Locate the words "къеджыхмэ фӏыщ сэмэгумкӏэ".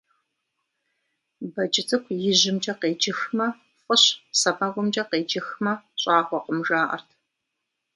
2.81-5.03